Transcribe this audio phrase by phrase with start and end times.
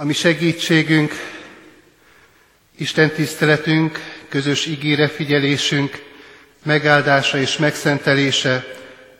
[0.00, 1.12] Ami segítségünk,
[2.76, 6.04] Isten tiszteletünk, közös ígére figyelésünk,
[6.62, 8.64] megáldása és megszentelése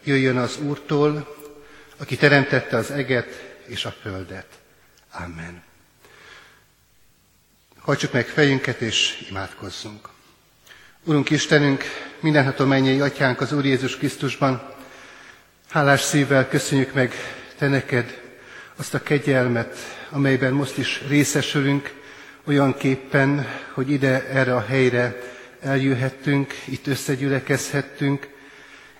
[0.04, 1.36] jöjjön az Úrtól,
[1.96, 4.46] aki teremtette az eget és a földet.
[5.10, 5.62] Amen.
[7.78, 10.08] Hajtsuk meg fejünket és imádkozzunk.
[11.04, 11.84] Urunk Istenünk,
[12.20, 14.74] mindenható mennyei atyánk az Úr Jézus Krisztusban,
[15.68, 17.14] hálás szívvel köszönjük meg
[17.56, 18.20] Te neked
[18.76, 21.92] azt a kegyelmet, amelyben most is részesülünk,
[22.44, 25.16] olyan képpen, hogy ide, erre a helyre
[25.60, 28.28] eljöhettünk, itt összegyülekezhettünk,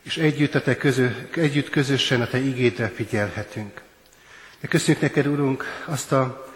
[0.03, 3.83] és együtt, a te közö, együtt közösen a Te igédre figyelhetünk.
[4.61, 6.53] De köszönjük neked, Urunk, azt a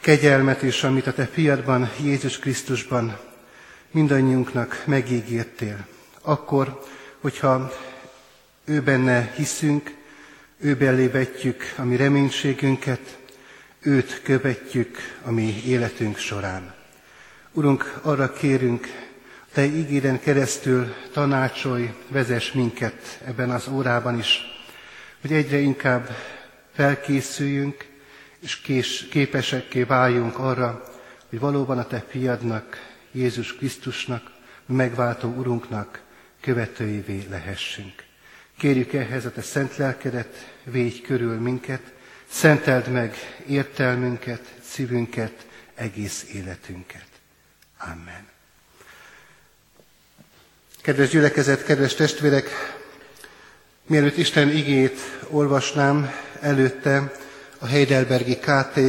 [0.00, 3.18] kegyelmet is, amit a Te fiadban, Jézus Krisztusban
[3.90, 5.86] mindannyiunknak megígértél.
[6.20, 6.82] Akkor,
[7.20, 7.72] hogyha
[8.64, 9.94] ő benne hiszünk,
[10.60, 11.30] ő belé
[11.76, 13.18] a mi reménységünket,
[13.84, 16.74] őt követjük a mi életünk során.
[17.52, 18.86] Urunk, arra kérünk,
[19.52, 24.40] Te ígéden keresztül tanácsolj, vezess minket ebben az órában is,
[25.20, 26.16] hogy egyre inkább
[26.74, 27.86] felkészüljünk,
[28.40, 30.82] és kés, képesekké váljunk arra,
[31.28, 34.30] hogy valóban a Te fiadnak, Jézus Krisztusnak,
[34.66, 36.02] megváltó Urunknak
[36.40, 37.94] követőivé lehessünk.
[38.58, 41.92] Kérjük ehhez a Te szent lelkedet, védj körül minket,
[42.32, 43.16] szenteld meg
[43.46, 47.06] értelmünket, szívünket, egész életünket.
[47.78, 48.28] Amen.
[50.82, 52.48] Kedves gyülekezet, kedves testvérek,
[53.86, 57.12] mielőtt Isten igét olvasnám, előtte
[57.58, 58.80] a Heidelbergi KT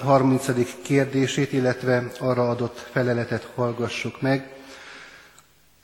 [0.00, 0.82] 30.
[0.82, 4.50] kérdését, illetve arra adott feleletet hallgassuk meg.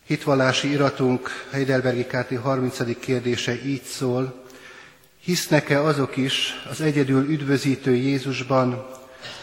[0.06, 2.98] Hitvallási iratunk Heidelbergi KT 30.
[2.98, 4.41] kérdése így szól,
[5.24, 8.86] hisznek-e azok is az egyedül üdvözítő Jézusban,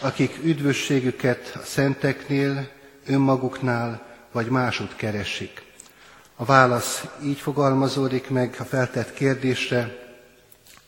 [0.00, 2.68] akik üdvösségüket a szenteknél,
[3.06, 5.62] önmaguknál vagy másút keresik?
[6.36, 9.98] A válasz így fogalmazódik meg a feltett kérdésre,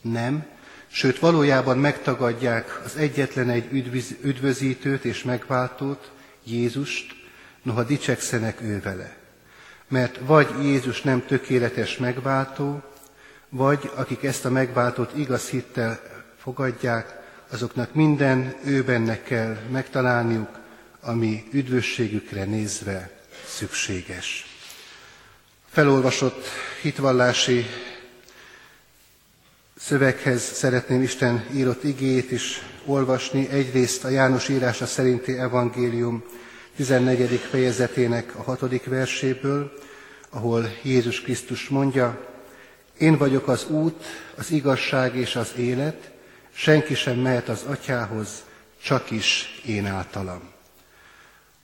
[0.00, 0.46] nem,
[0.86, 6.10] sőt valójában megtagadják az egyetlen egy üdvözítőt és megváltót,
[6.44, 7.14] Jézust,
[7.62, 8.82] noha dicsekszenek ő.
[9.88, 12.82] Mert vagy Jézus nem tökéletes megváltó,
[13.54, 16.00] vagy akik ezt a megváltót igaz hittel
[16.38, 17.20] fogadják,
[17.50, 20.48] azoknak minden ő benne kell megtalálniuk,
[21.00, 23.10] ami üdvösségükre nézve
[23.46, 24.46] szükséges.
[25.70, 26.46] Felolvasott
[26.82, 27.66] hitvallási
[29.76, 33.48] szöveghez szeretném Isten írott igét is olvasni.
[33.48, 36.24] Egyrészt a János írása szerinti evangélium
[36.76, 37.38] 14.
[37.50, 39.72] fejezetének a hatodik verséből,
[40.30, 42.31] ahol Jézus Krisztus mondja,
[43.02, 44.04] én vagyok az út,
[44.36, 46.10] az igazság és az élet,
[46.52, 48.44] senki sem mehet az atyához,
[48.82, 50.40] csak is én általam.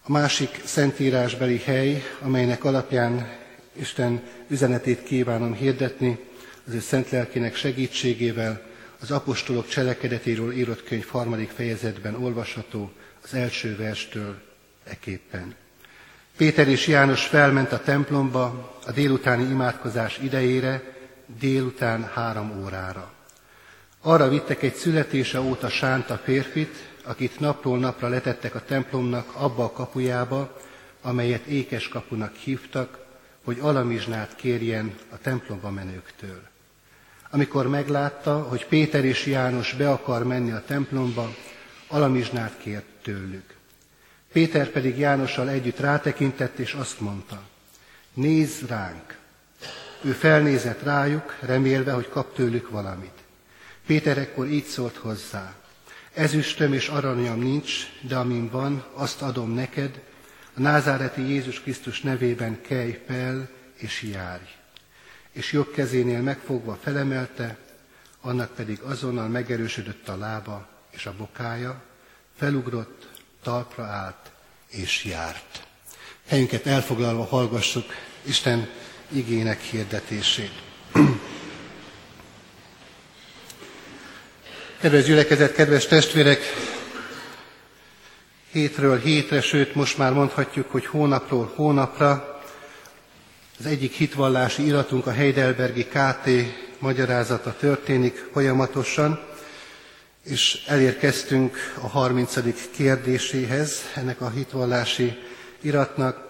[0.02, 3.36] A másik szentírásbeli hely, amelynek alapján
[3.72, 6.18] Isten üzenetét kívánom hirdetni,
[6.66, 8.62] az ő szent lelkének segítségével
[9.00, 12.92] az apostolok cselekedetéről írott könyv harmadik fejezetben olvasható
[13.24, 14.40] az első verstől
[14.84, 15.54] eképpen.
[16.36, 20.97] Péter és János felment a templomba a délutáni imádkozás idejére,
[21.38, 23.12] délután három órára.
[24.00, 26.74] Arra vittek egy születése óta sánta férfit,
[27.04, 30.56] akit napról napra letettek a templomnak abba a kapujába,
[31.02, 32.98] amelyet ékes kapunak hívtak,
[33.44, 36.40] hogy alamizsnát kérjen a templomba menőktől.
[37.30, 41.34] Amikor meglátta, hogy Péter és János be akar menni a templomba,
[41.88, 43.56] alamizsnát kért tőlük.
[44.32, 47.42] Péter pedig Jánossal együtt rátekintett, és azt mondta,
[48.14, 49.17] nézz ránk!
[50.02, 53.18] Ő felnézett rájuk, remélve, hogy kap tőlük valamit.
[53.86, 55.54] Péter ekkor így szólt hozzá,
[56.14, 60.00] ezüstöm és aranyam nincs, de amin van, azt adom neked,
[60.54, 64.48] a názáreti Jézus Krisztus nevében kelj fel és járj.
[65.32, 67.56] És jobb kezénél megfogva felemelte,
[68.20, 71.82] annak pedig azonnal megerősödött a lába és a bokája,
[72.36, 73.08] felugrott,
[73.42, 74.30] talpra állt
[74.68, 75.66] és járt.
[76.26, 77.84] Helyünket elfoglalva hallgassuk
[78.22, 78.68] Isten
[79.08, 80.52] igének hirdetését.
[84.80, 86.40] Kedves gyülekezet, kedves testvérek,
[88.52, 92.42] hétről hétre, sőt most már mondhatjuk, hogy hónapról hónapra
[93.58, 96.28] az egyik hitvallási iratunk, a Heidelbergi KT
[96.78, 99.20] magyarázata történik folyamatosan,
[100.24, 102.34] és elérkeztünk a 30.
[102.76, 105.18] kérdéséhez ennek a hitvallási
[105.60, 106.28] iratnak,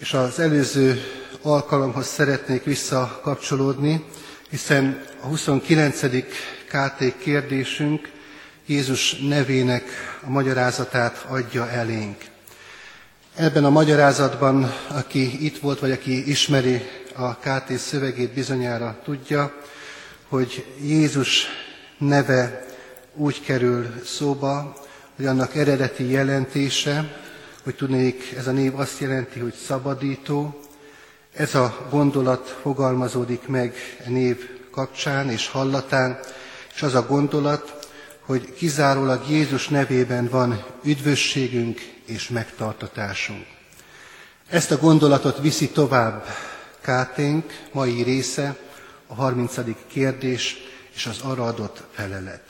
[0.00, 1.02] és az előző
[1.42, 4.04] alkalomhoz szeretnék visszakapcsolódni,
[4.50, 6.00] hiszen a 29.
[6.66, 8.10] KT kérdésünk
[8.66, 9.84] Jézus nevének
[10.26, 12.24] a magyarázatát adja elénk.
[13.34, 16.82] Ebben a magyarázatban, aki itt volt, vagy aki ismeri
[17.14, 19.54] a KT szövegét bizonyára tudja,
[20.28, 21.46] hogy Jézus
[21.98, 22.66] neve
[23.14, 24.76] úgy kerül szóba,
[25.16, 27.20] hogy annak eredeti jelentése,
[27.62, 30.61] hogy tudnék, ez a név azt jelenti, hogy szabadító.
[31.32, 33.74] Ez a gondolat fogalmazódik meg
[34.06, 36.18] a név kapcsán és hallatán,
[36.74, 37.88] és az a gondolat,
[38.20, 43.46] hogy kizárólag Jézus nevében van üdvösségünk és megtartatásunk.
[44.48, 46.26] Ezt a gondolatot viszi tovább
[46.80, 48.56] Káténk mai része,
[49.06, 49.54] a 30.
[49.86, 50.56] kérdés
[50.94, 52.42] és az arra adott felelet.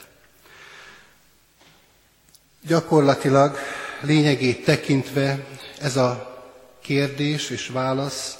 [2.61, 3.57] Gyakorlatilag
[4.01, 5.45] lényegét tekintve
[5.79, 6.41] ez a
[6.81, 8.37] kérdés és válasz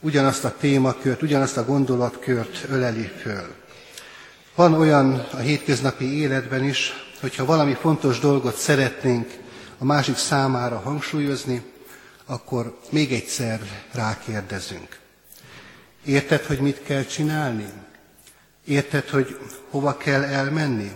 [0.00, 3.54] ugyanazt a témakört, ugyanazt a gondolatkört öleli föl.
[4.54, 9.38] Van olyan a hétköznapi életben is, hogyha valami fontos dolgot szeretnénk
[9.78, 11.62] a másik számára hangsúlyozni,
[12.26, 13.60] akkor még egyszer
[13.92, 14.98] rákérdezünk.
[16.04, 17.66] Érted, hogy mit kell csinálni?
[18.64, 19.38] Érted, hogy
[19.70, 20.92] hova kell elmenni?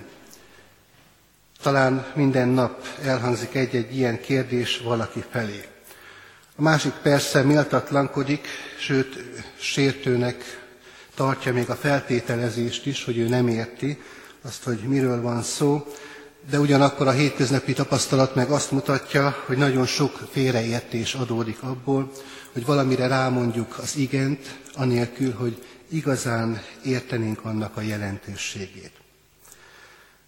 [1.63, 5.74] Talán minden nap elhangzik egy-egy ilyen kérdés valaki felé.
[6.57, 8.47] A másik persze méltatlankodik,
[8.79, 9.19] sőt
[9.59, 10.65] sértőnek
[11.15, 14.03] tartja még a feltételezést is, hogy ő nem érti
[14.43, 15.87] azt, hogy miről van szó,
[16.51, 22.13] de ugyanakkor a hétköznapi tapasztalat meg azt mutatja, hogy nagyon sok félreértés adódik abból,
[22.53, 28.93] hogy valamire rámondjuk az igent, anélkül, hogy igazán értenénk annak a jelentőségét.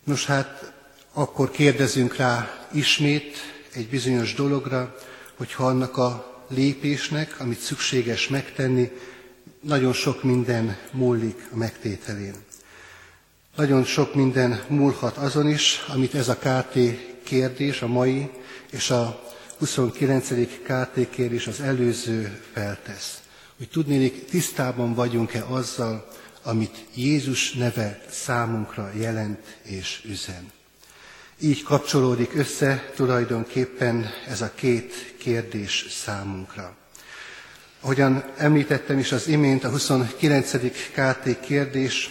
[0.04, 0.72] Nos hát,
[1.12, 3.36] akkor kérdezünk rá ismét
[3.74, 4.96] egy bizonyos dologra,
[5.36, 8.90] hogyha annak a lépésnek, amit szükséges megtenni,
[9.60, 12.34] nagyon sok minden múlik a megtételén.
[13.56, 16.78] Nagyon sok minden múlhat azon is, amit ez a KT
[17.22, 18.30] kérdés, a mai
[18.70, 19.22] és a
[19.58, 20.28] 29.
[20.62, 23.20] KT kérdés az előző feltesz.
[23.56, 26.08] Hogy tudnélik, tisztában vagyunk-e azzal,
[26.42, 30.52] amit Jézus neve számunkra jelent és üzen.
[31.40, 36.76] Így kapcsolódik össze tulajdonképpen ez a két kérdés számunkra.
[37.80, 40.52] Ahogyan említettem is az imént, a 29.
[40.92, 42.10] KT kérdés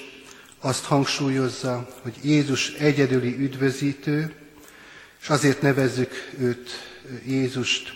[0.60, 4.34] azt hangsúlyozza, hogy Jézus egyedüli üdvözítő,
[5.22, 6.70] és azért nevezzük őt,
[7.26, 7.94] Jézust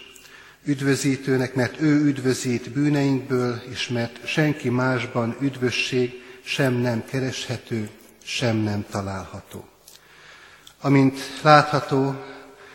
[0.63, 6.11] üdvözítőnek, mert ő üdvözít bűneinkből, és mert senki másban üdvösség
[6.43, 7.89] sem nem kereshető,
[8.23, 9.67] sem nem található.
[10.81, 12.15] Amint látható,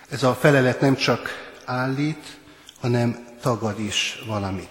[0.09, 1.29] ez a felelet nem csak
[1.65, 2.39] állít,
[2.81, 4.69] hanem tagad is valamit.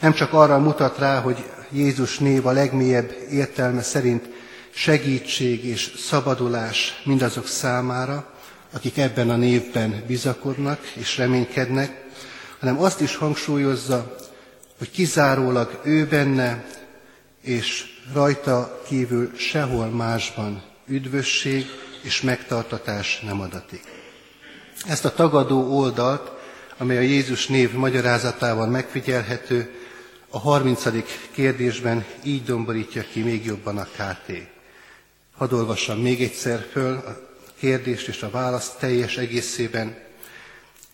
[0.00, 4.28] Nem csak arra mutat rá, hogy Jézus név a legmélyebb értelme szerint
[4.70, 8.32] segítség és szabadulás mindazok számára,
[8.72, 12.04] akik ebben a névben bizakodnak és reménykednek,
[12.58, 14.16] hanem azt is hangsúlyozza,
[14.78, 16.64] hogy kizárólag ő benne,
[17.42, 21.66] és rajta kívül sehol másban üdvösség
[22.02, 23.82] és megtartatás nem adatik.
[24.88, 26.30] Ezt a tagadó oldalt,
[26.76, 29.74] amely a Jézus név magyarázatában megfigyelhető,
[30.28, 30.84] a 30.
[31.30, 34.32] kérdésben így domborítja ki még jobban a KT.
[35.36, 37.18] Hadd olvassam még egyszer föl a
[37.58, 39.96] kérdést és a választ teljes egészében.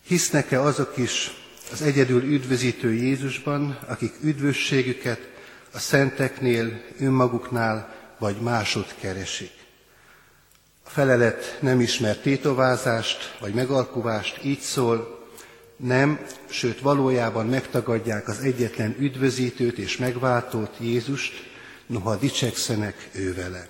[0.07, 1.31] Hisznek-e azok is
[1.71, 5.29] az egyedül üdvözítő Jézusban, akik üdvösségüket
[5.73, 9.58] a szenteknél, önmaguknál vagy másod keresik?
[10.89, 15.27] Felelet nem ismer tétovázást vagy megalkuvást, így szól,
[15.77, 16.19] nem,
[16.49, 21.33] sőt valójában megtagadják az egyetlen üdvözítőt és megváltót Jézust,
[21.87, 23.67] noha dicsekszenek ő vele.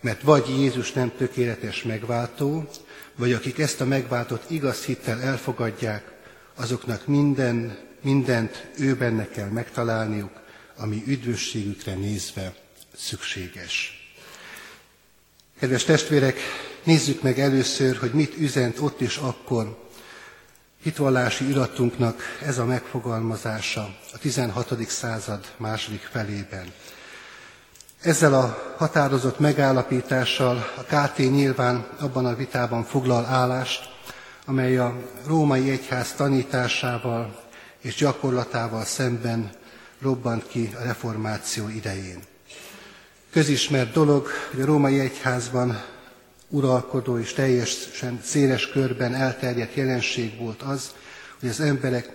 [0.00, 2.68] Mert vagy Jézus nem tökéletes megváltó,
[3.16, 6.12] vagy akik ezt a megváltót igaz hittel elfogadják,
[6.56, 10.40] azoknak minden, mindent ő benne kell megtalálniuk,
[10.76, 12.54] ami üdvösségükre nézve
[12.96, 14.01] szükséges.
[15.62, 16.38] Kedves testvérek,
[16.84, 19.88] nézzük meg először, hogy mit üzent ott és akkor
[20.82, 23.80] hitvallási iratunknak ez a megfogalmazása
[24.12, 24.88] a 16.
[24.88, 26.72] század második felében.
[28.00, 33.88] Ezzel a határozott megállapítással a KT nyilván abban a vitában foglal állást,
[34.44, 37.42] amely a római egyház tanításával
[37.80, 39.50] és gyakorlatával szemben
[40.00, 42.30] robbant ki a reformáció idején.
[43.32, 45.84] Közismert dolog, hogy a római egyházban
[46.48, 50.94] uralkodó és teljesen széles körben elterjedt jelenség volt az,
[51.40, 52.08] hogy az emberek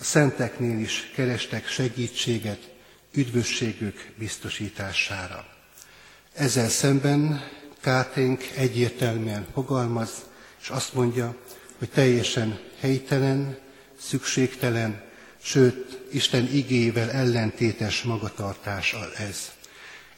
[0.00, 2.70] a szenteknél is kerestek segítséget
[3.14, 5.46] üdvösségük biztosítására.
[6.32, 7.48] Ezzel szemben
[7.80, 10.10] Káténk egyértelműen fogalmaz,
[10.60, 11.36] és azt mondja,
[11.78, 13.58] hogy teljesen helytelen,
[14.00, 15.02] szükségtelen,
[15.42, 18.96] sőt, Isten igével ellentétes magatartás
[19.28, 19.52] ez.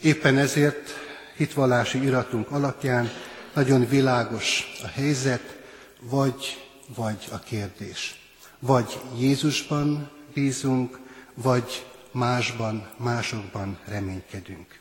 [0.01, 0.91] Éppen ezért
[1.37, 3.11] hitvallási iratunk alapján
[3.55, 5.57] nagyon világos a helyzet,
[6.01, 8.21] vagy, vagy a kérdés.
[8.59, 10.99] Vagy Jézusban bízunk,
[11.35, 14.81] vagy másban, másokban reménykedünk.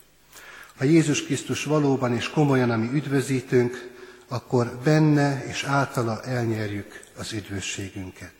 [0.78, 3.94] Ha Jézus Krisztus valóban és komolyan a mi üdvözítőnk,
[4.28, 8.34] akkor benne és általa elnyerjük az üdvösségünket.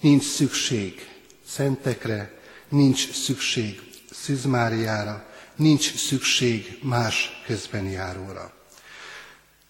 [0.00, 1.08] Nincs szükség
[1.46, 2.32] szentekre,
[2.68, 5.27] nincs szükség szüzmáriára,
[5.58, 8.52] nincs szükség más közben járóra.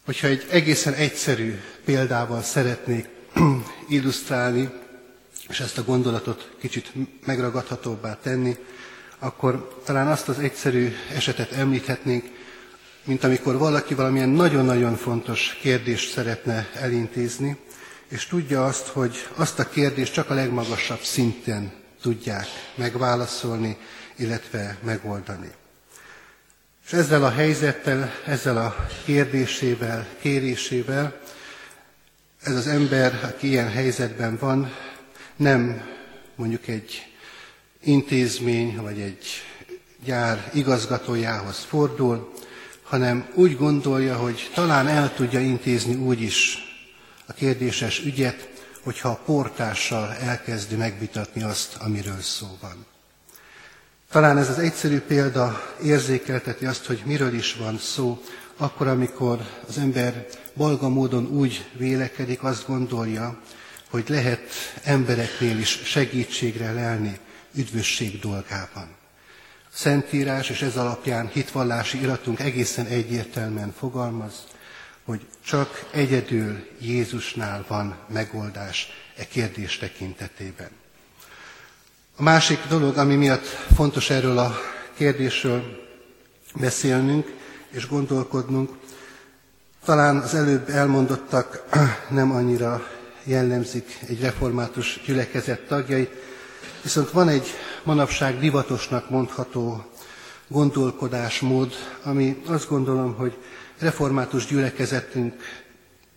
[0.05, 3.09] Hogyha egy egészen egyszerű példával szeretnék
[3.89, 4.69] illusztrálni,
[5.49, 6.93] és ezt a gondolatot kicsit
[7.27, 8.57] megragadhatóbbá tenni,
[9.19, 12.25] akkor talán azt az egyszerű esetet említhetnénk,
[13.05, 17.57] mint amikor valaki valamilyen nagyon-nagyon fontos kérdést szeretne elintézni,
[18.09, 23.77] és tudja azt, hogy azt a kérdést csak a legmagasabb szinten tudják megválaszolni,
[24.17, 25.51] illetve megoldani.
[26.89, 31.21] És ezzel a helyzettel, ezzel a kérdésével, kérésével,
[32.43, 34.73] ez az ember, aki ilyen helyzetben van,
[35.37, 35.83] nem
[36.35, 37.07] mondjuk egy
[37.83, 39.27] intézmény vagy egy
[40.05, 42.33] gyár igazgatójához fordul,
[42.83, 46.59] hanem úgy gondolja, hogy talán el tudja intézni úgy is
[47.27, 48.49] a kérdéses ügyet,
[48.83, 52.87] hogyha a portással elkezdi megvitatni azt, amiről szó van.
[54.11, 58.23] Talán ez az egyszerű példa érzékelteti azt, hogy miről is van szó,
[58.57, 63.41] akkor, amikor az ember balga módon úgy vélekedik, azt gondolja,
[63.91, 64.41] hogy lehet
[64.83, 67.19] embereknél is segítségre lelni
[67.55, 68.97] üdvösség dolgában.
[69.65, 74.47] A Szentírás és ez alapján hitvallási iratunk egészen egyértelműen fogalmaz,
[75.05, 80.71] hogy csak egyedül Jézusnál van megoldás e kérdés tekintetében.
[82.21, 83.45] A másik dolog, ami miatt
[83.75, 84.55] fontos erről a
[84.97, 85.63] kérdésről
[86.61, 87.33] beszélnünk
[87.71, 88.71] és gondolkodnunk,
[89.85, 91.65] talán az előbb elmondottak
[92.11, 92.87] nem annyira
[93.25, 96.11] jellemzik egy református gyülekezet tagjait,
[96.83, 97.47] viszont van egy
[97.85, 99.85] manapság divatosnak mondható
[100.49, 101.73] gondolkodásmód,
[102.03, 103.37] ami azt gondolom, hogy
[103.79, 105.35] református gyülekezetünk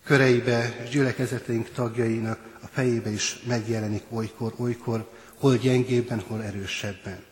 [0.04, 5.06] köreibe gyülekezetünk tagjainak a fejébe is megjelenik olykor, olykor,
[5.42, 7.24] hol gyengébben, hol erősebben.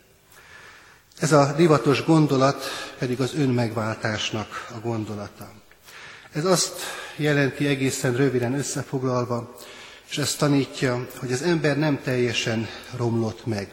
[1.19, 2.65] Ez a divatos gondolat
[2.99, 5.53] pedig az önmegváltásnak a gondolata.
[6.33, 6.81] Ez azt
[7.17, 9.57] jelenti egészen röviden összefoglalva,
[10.09, 13.73] és ezt tanítja, hogy az ember nem teljesen romlott meg,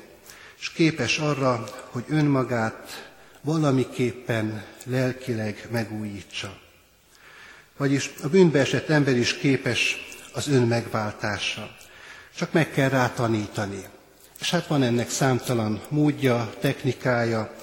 [0.60, 6.58] és képes arra, hogy önmagát valamiképpen lelkileg megújítsa.
[7.77, 9.96] Vagyis a bűnbe esett ember is képes
[10.34, 11.75] az önmegváltásra.
[12.36, 13.84] Csak meg kell rá tanítani.
[14.39, 17.56] És hát van ennek számtalan módja, technikája,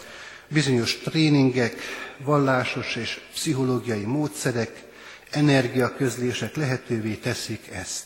[0.48, 1.80] bizonyos tréningek,
[2.18, 4.84] vallásos és pszichológiai módszerek,
[5.30, 8.04] energiaközlések lehetővé teszik ezt.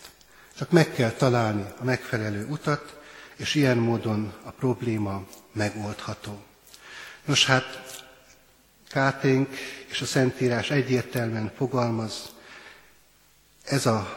[0.56, 2.96] Csak meg kell találni a megfelelő utat,
[3.36, 6.42] és ilyen módon a probléma megoldható.
[7.24, 7.96] Nos hát,
[8.88, 9.48] Káténk
[9.86, 12.32] és a Szentírás egyértelműen fogalmaz,
[13.64, 14.16] ez a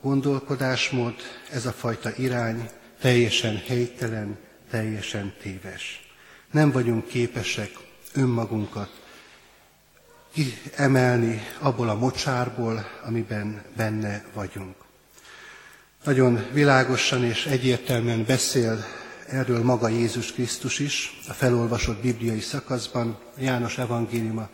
[0.00, 1.14] gondolkodásmód,
[1.50, 4.38] ez a fajta irány teljesen helytelen,
[4.70, 6.10] teljesen téves.
[6.50, 7.70] Nem vagyunk képesek
[8.14, 9.00] önmagunkat
[10.32, 14.76] kiemelni abból a mocsárból, amiben benne vagyunk.
[16.04, 18.84] Nagyon világosan és egyértelműen beszél
[19.26, 24.48] erről maga Jézus Krisztus is a felolvasott bibliai szakaszban, János evangéliuma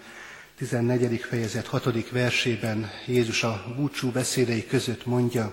[0.58, 1.20] 14.
[1.20, 2.10] fejezet 6.
[2.10, 5.52] versében Jézus a búcsú beszédei között mondja,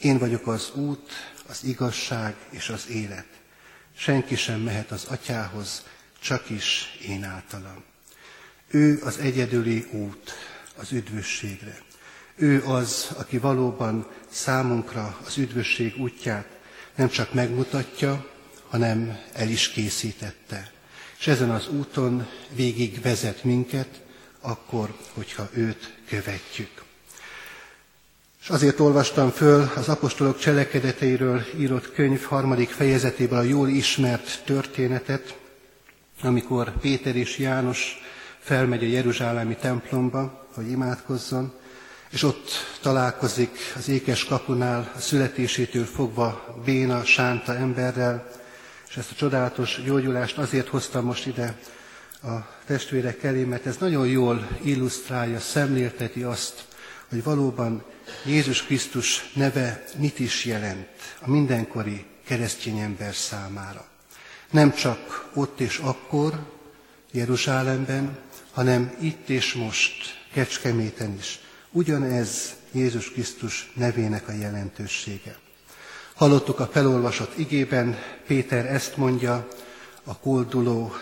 [0.00, 1.10] én vagyok az út,
[1.48, 3.26] az igazság és az élet.
[3.96, 5.82] Senki sem mehet az atyához,
[6.20, 7.82] csak is én általam.
[8.70, 10.32] Ő az egyedüli út
[10.76, 11.78] az üdvösségre.
[12.34, 16.58] Ő az, aki valóban számunkra az üdvösség útját
[16.94, 18.30] nem csak megmutatja,
[18.68, 20.70] hanem el is készítette.
[21.18, 24.00] És ezen az úton végig vezet minket,
[24.40, 26.86] akkor, hogyha őt követjük.
[28.40, 35.38] És azért olvastam föl az apostolok cselekedeteiről írott könyv harmadik fejezetéből a jól ismert történetet,
[36.22, 38.00] amikor Péter és János
[38.38, 41.52] felmegy a Jeruzsálemi templomba, hogy imádkozzon,
[42.10, 48.28] és ott találkozik az ékes kapunál a születésétől fogva béna, sánta emberrel,
[48.88, 51.58] és ezt a csodálatos gyógyulást azért hoztam most ide
[52.22, 56.64] a testvérek elé, mert ez nagyon jól illusztrálja, szemlélteti azt,
[57.08, 57.84] hogy valóban
[58.24, 60.86] Jézus Krisztus neve mit is jelent
[61.20, 63.88] a mindenkori keresztény ember számára.
[64.50, 66.46] Nem csak ott és akkor,
[67.10, 68.18] Jeruzsálemben,
[68.52, 69.92] hanem itt és most,
[70.32, 71.38] Kecskeméten is.
[71.70, 75.36] Ugyanez Jézus Krisztus nevének a jelentősége.
[76.14, 79.48] Hallottuk a felolvasott igében, Péter ezt mondja,
[80.04, 80.92] a kolduló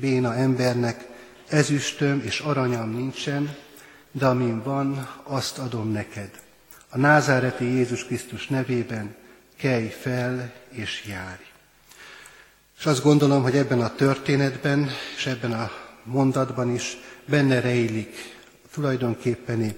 [0.00, 1.06] béna embernek,
[1.48, 3.56] ezüstöm és aranyam nincsen,
[4.12, 6.30] de amin van, azt adom neked.
[6.88, 9.14] A názáreti Jézus Krisztus nevében
[9.56, 11.42] kelj fel és járj.
[12.78, 15.70] És azt gondolom, hogy ebben a történetben és ebben a
[16.04, 16.96] mondatban is
[17.26, 18.36] benne rejlik
[18.72, 19.76] tulajdonképpeni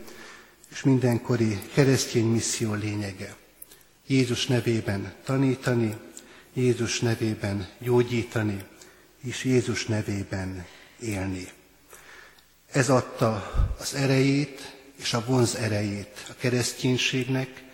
[0.70, 3.34] és mindenkori keresztény misszió lényege.
[4.06, 5.96] Jézus nevében tanítani,
[6.52, 8.64] Jézus nevében gyógyítani,
[9.22, 10.66] és Jézus nevében
[11.00, 11.48] élni.
[12.72, 17.64] Ez adta az erejét és a vonz erejét a kereszténységnek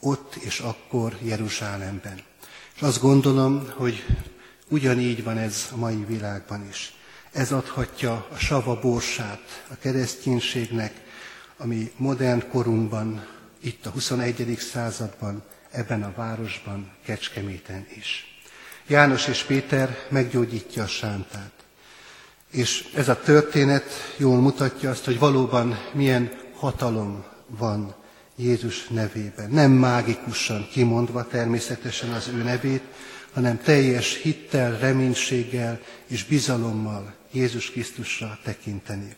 [0.00, 2.20] ott és akkor Jeruzsálemben.
[2.74, 4.04] És azt gondolom, hogy
[4.68, 6.94] ugyanígy van ez a mai világban is.
[7.32, 10.94] Ez adhatja a sava borsát a kereszténységnek,
[11.56, 13.26] ami modern korunkban,
[13.60, 14.56] itt a 21.
[14.58, 18.40] században, ebben a városban, Kecskeméten is.
[18.86, 21.55] János és Péter meggyógyítja a sántát.
[22.56, 27.94] És ez a történet jól mutatja azt, hogy valóban milyen hatalom van
[28.36, 29.50] Jézus nevében.
[29.50, 32.82] Nem mágikusan kimondva természetesen az ő nevét,
[33.32, 39.16] hanem teljes hittel, reménységgel és bizalommal Jézus Krisztusra tekinteni.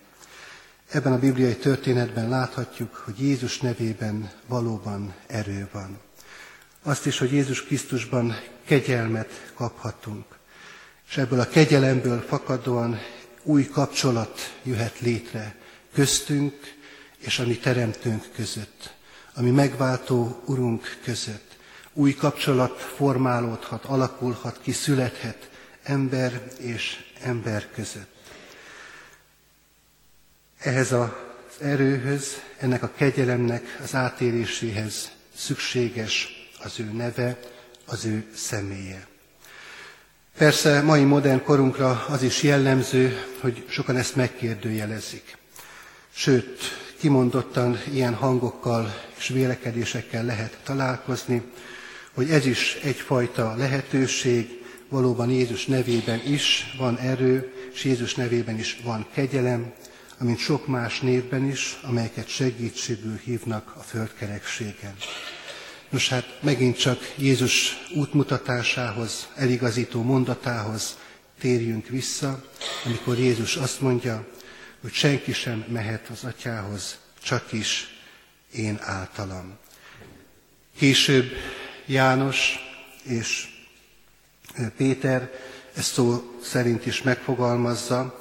[0.90, 5.98] Ebben a bibliai történetben láthatjuk, hogy Jézus nevében valóban erő van.
[6.82, 10.24] Azt is, hogy Jézus Krisztusban kegyelmet kaphatunk.
[11.08, 12.98] És ebből a kegyelemből fakadóan
[13.48, 15.54] új kapcsolat jöhet létre
[15.94, 16.74] köztünk
[17.18, 18.94] és a mi teremtőnk között,
[19.34, 21.56] ami megváltó Urunk között.
[21.92, 25.50] Új kapcsolat formálódhat, alakulhat ki, születhet
[25.82, 28.14] ember és ember között.
[30.58, 31.08] Ehhez az
[31.60, 36.28] erőhöz, ennek a kegyelemnek az átéléséhez szükséges
[36.62, 37.38] az ő neve,
[37.84, 39.06] az ő személye.
[40.38, 45.36] Persze mai modern korunkra az is jellemző, hogy sokan ezt megkérdőjelezik.
[46.14, 46.58] Sőt,
[46.98, 51.42] kimondottan ilyen hangokkal és vélekedésekkel lehet találkozni,
[52.14, 58.80] hogy ez is egyfajta lehetőség, valóban Jézus nevében is van erő, és Jézus nevében is
[58.84, 59.72] van kegyelem,
[60.18, 64.94] amint sok más névben is, amelyeket segítségül hívnak a földkerekségen.
[65.90, 70.98] Nos hát megint csak Jézus útmutatásához, eligazító mondatához
[71.40, 72.44] térjünk vissza,
[72.84, 74.26] amikor Jézus azt mondja,
[74.80, 77.86] hogy senki sem mehet az atyához, csak is
[78.52, 79.56] én általam.
[80.76, 81.32] Később
[81.86, 82.58] János
[83.02, 83.48] és
[84.76, 85.30] Péter
[85.74, 88.20] ezt szó szerint is megfogalmazza,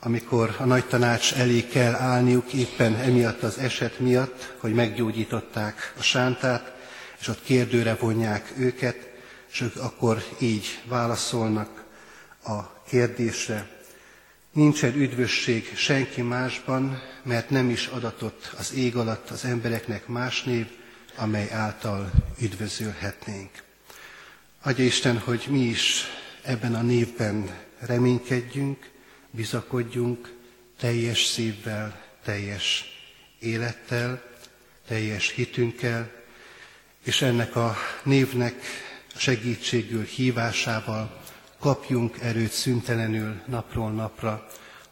[0.00, 6.02] amikor a nagy tanács elé kell állniuk éppen emiatt az eset miatt, hogy meggyógyították a
[6.02, 6.77] sántát,
[7.20, 9.08] és ott kérdőre vonják őket,
[9.50, 11.84] és ők akkor így válaszolnak
[12.44, 13.68] a kérdésre.
[14.52, 20.66] Nincsen üdvösség senki másban, mert nem is adatott az ég alatt az embereknek más név,
[21.16, 23.50] amely által üdvözölhetnénk.
[24.62, 26.04] Adja Isten, hogy mi is
[26.42, 28.90] ebben a névben reménykedjünk,
[29.30, 30.32] bizakodjunk
[30.78, 32.84] teljes szívvel, teljes
[33.38, 34.22] élettel,
[34.86, 36.17] teljes hitünkkel,
[37.08, 38.54] és ennek a névnek
[39.16, 41.20] segítségül, hívásával
[41.58, 44.46] kapjunk erőt szüntelenül napról napra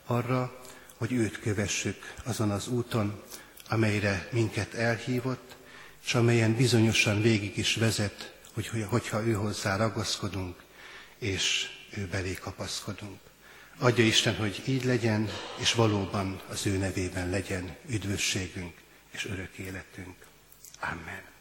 [0.07, 0.63] arra,
[0.97, 3.23] hogy őt kövessük azon az úton,
[3.69, 5.57] amelyre minket elhívott,
[6.05, 10.63] és amelyen bizonyosan végig is vezet, hogy, hogyha ő hozzá ragaszkodunk,
[11.19, 13.21] és ő belé kapaszkodunk.
[13.79, 18.75] Adja Isten, hogy így legyen, és valóban az ő nevében legyen üdvösségünk
[19.11, 20.17] és örök életünk.
[20.81, 21.36] Amen.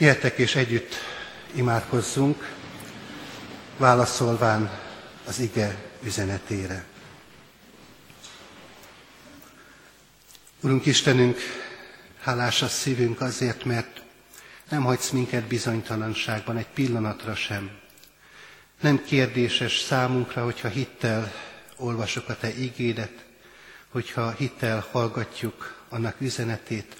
[0.00, 0.94] Jöttek és együtt
[1.54, 2.54] imádkozzunk,
[3.76, 4.78] válaszolván
[5.26, 6.84] az ige üzenetére.
[10.60, 11.38] Urunk Istenünk,
[12.20, 14.02] hálás a szívünk azért, mert
[14.68, 17.70] nem hagysz minket bizonytalanságban egy pillanatra sem.
[18.80, 21.32] Nem kérdéses számunkra, hogyha hittel
[21.76, 23.24] olvasok a Te ígédet,
[23.88, 26.96] hogyha hittel hallgatjuk annak üzenetét,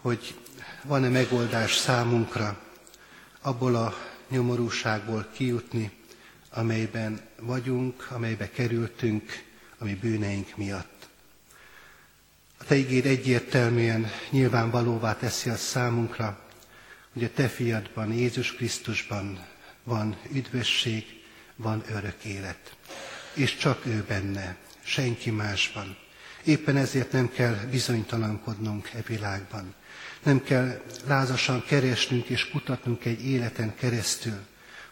[0.00, 0.34] hogy
[0.82, 2.58] van-e megoldás számunkra
[3.40, 3.94] abból a
[4.28, 5.90] nyomorúságból kijutni,
[6.50, 9.42] amelyben vagyunk, amelybe kerültünk,
[9.78, 11.08] ami bűneink miatt.
[12.58, 16.38] A Te ígéd egyértelműen nyilvánvalóvá teszi a számunkra,
[17.12, 19.46] hogy a Te fiadban, Jézus Krisztusban
[19.84, 21.04] van üdvösség,
[21.56, 22.76] van örök élet.
[23.32, 25.96] És csak ő benne, senki másban.
[26.44, 29.74] Éppen ezért nem kell bizonytalankodnunk e világban.
[30.22, 34.38] Nem kell lázasan keresnünk és kutatnunk egy életen keresztül,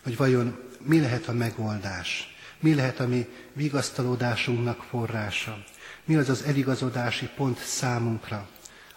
[0.02, 5.64] hogy vajon mi lehet a megoldás, mi lehet a mi vigasztalódásunknak forrása,
[6.04, 8.48] mi az az eligazodási pont számunkra,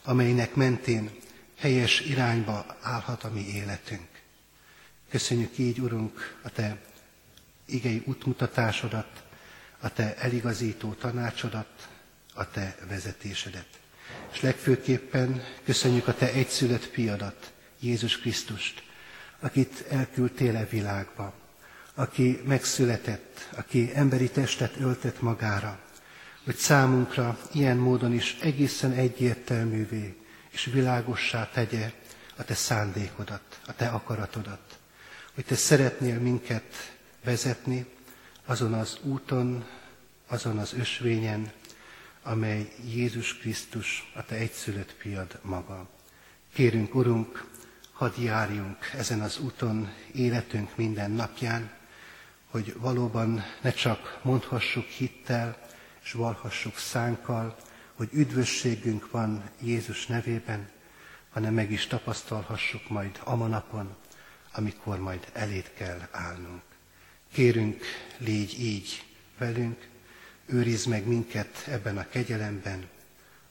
[0.04, 1.10] amelynek mentén
[1.58, 4.08] helyes irányba állhat a mi életünk.
[5.10, 6.82] Köszönjük így, Urunk, a Te
[7.66, 9.24] igei útmutatásodat,
[9.80, 11.88] a Te eligazító tanácsodat,
[12.34, 13.68] a Te vezetésedet.
[14.32, 18.84] És legfőképpen köszönjük a Te egyszülött piadat, Jézus Krisztust,
[19.40, 21.34] akit elküldtél e világba,
[21.94, 25.80] aki megszületett, aki emberi testet öltett magára,
[26.44, 30.16] hogy számunkra ilyen módon is egészen egyértelművé
[30.50, 31.92] és világossá tegye
[32.36, 34.78] a te szándékodat, a te akaratodat,
[35.34, 37.86] hogy te szeretnél minket vezetni
[38.46, 39.66] azon az úton,
[40.28, 41.52] azon az ösvényen,
[42.24, 45.90] amely Jézus Krisztus, a te egyszülött piad maga.
[46.54, 47.48] Kérünk, Urunk,
[47.92, 51.72] hadd járjunk ezen az úton életünk minden napján,
[52.50, 55.68] hogy valóban ne csak mondhassuk hittel,
[56.04, 57.58] és valhassuk szánkkal,
[57.94, 60.70] hogy üdvösségünk van Jézus nevében,
[61.30, 63.96] hanem meg is tapasztalhassuk majd a manapon,
[64.54, 66.62] amikor majd elét kell állnunk.
[67.32, 67.84] Kérünk,
[68.18, 69.04] légy így
[69.38, 69.89] velünk,
[70.52, 72.88] őrizd meg minket ebben a kegyelemben,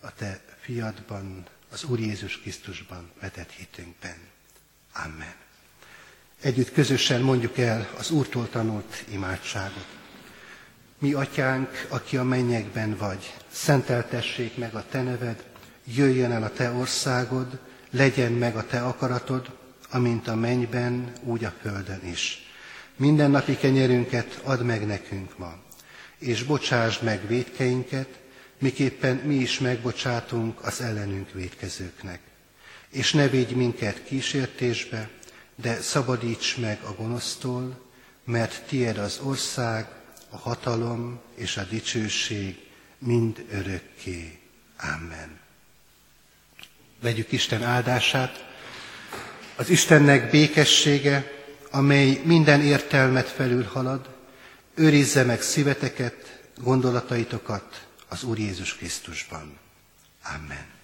[0.00, 4.16] a Te fiadban, az Úr Jézus Krisztusban vetett hitünkben.
[4.92, 5.34] Amen.
[6.40, 9.86] Együtt közösen mondjuk el az Úrtól tanult imádságot.
[10.98, 15.44] Mi, Atyánk, aki a mennyekben vagy, szenteltessék meg a Te neved,
[15.84, 17.58] jöjjön el a Te országod,
[17.90, 19.56] legyen meg a Te akaratod,
[19.90, 22.46] amint a mennyben, úgy a földön is.
[22.96, 25.54] Minden napi kenyerünket add meg nekünk ma,
[26.18, 28.08] és bocsásd meg védkeinket,
[28.58, 32.20] miképpen mi is megbocsátunk az ellenünk védkezőknek.
[32.90, 35.08] És ne védj minket kísértésbe,
[35.56, 37.86] de szabadíts meg a gonosztól,
[38.24, 39.86] mert tied az ország,
[40.30, 42.56] a hatalom és a dicsőség
[42.98, 44.38] mind örökké.
[44.78, 45.38] Amen.
[47.00, 48.46] Vegyük Isten áldását.
[49.56, 51.32] Az Istennek békessége,
[51.70, 54.17] amely minden értelmet felül halad,
[54.78, 59.58] őrizze meg szíveteket, gondolataitokat az Úr Jézus Krisztusban.
[60.22, 60.77] Amen.